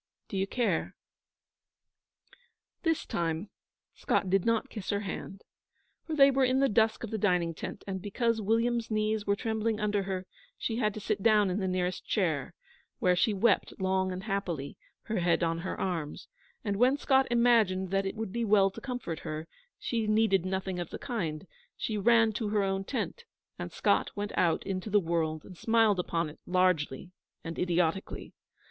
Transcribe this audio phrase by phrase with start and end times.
[0.29, 0.95] D'you care?'
[2.81, 3.51] This time
[3.93, 5.43] Scott did not kiss her hand,
[6.07, 9.35] for they were in the dusk of the dining tent, and, because William's knees were
[9.35, 10.25] trembling under her,
[10.57, 12.55] she had to sit down in the nearest chair,
[12.97, 16.27] where she wept long and happily, her head on her arms;
[16.65, 19.47] and when Scott imagined that it would be well to comfort her,
[19.77, 21.45] she needed nothing of the kind;
[21.77, 23.23] she ran to her own tent;
[23.59, 27.11] and Scott went out into the world, and smiled upon it largely
[27.43, 28.33] and idiotically.